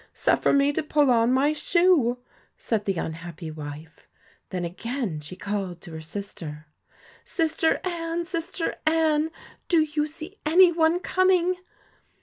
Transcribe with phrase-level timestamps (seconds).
[0.15, 2.17] Suffer me to pull on my shoe,'
[2.57, 4.07] said the unhappy wife.
[4.49, 6.65] Then again she called to her sister:
[7.23, 8.25] 'Sister Anne!
[8.25, 9.29] sister Anne!
[9.67, 11.53] do you see any one coming